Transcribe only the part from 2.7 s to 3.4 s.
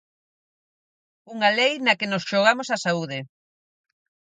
saúde'.